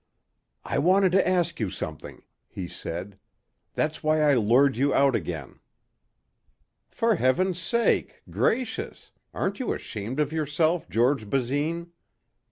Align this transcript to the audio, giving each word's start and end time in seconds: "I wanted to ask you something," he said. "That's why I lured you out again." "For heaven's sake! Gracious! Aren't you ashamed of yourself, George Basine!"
"I 0.65 0.79
wanted 0.79 1.11
to 1.11 1.27
ask 1.29 1.59
you 1.59 1.69
something," 1.69 2.23
he 2.47 2.67
said. 2.67 3.19
"That's 3.75 4.01
why 4.01 4.21
I 4.21 4.33
lured 4.33 4.75
you 4.75 4.91
out 4.95 5.13
again." 5.15 5.59
"For 6.89 7.17
heaven's 7.17 7.59
sake! 7.59 8.23
Gracious! 8.27 9.11
Aren't 9.31 9.59
you 9.59 9.73
ashamed 9.73 10.19
of 10.19 10.31
yourself, 10.33 10.89
George 10.89 11.29
Basine!" 11.29 11.91